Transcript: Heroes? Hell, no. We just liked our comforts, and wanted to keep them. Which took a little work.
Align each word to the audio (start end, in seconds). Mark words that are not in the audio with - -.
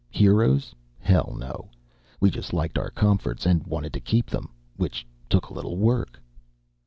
Heroes? 0.09 0.73
Hell, 0.99 1.35
no. 1.37 1.69
We 2.19 2.31
just 2.31 2.53
liked 2.53 2.79
our 2.79 2.89
comforts, 2.89 3.45
and 3.45 3.67
wanted 3.67 3.93
to 3.93 3.99
keep 3.99 4.31
them. 4.31 4.49
Which 4.75 5.05
took 5.29 5.49
a 5.49 5.53
little 5.53 5.77
work. 5.77 6.19